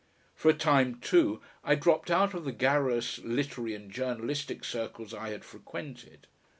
[0.33, 5.29] For a time, too, I dropped out of the garrulous literary and journalistic circles I
[5.29, 6.25] had frequented.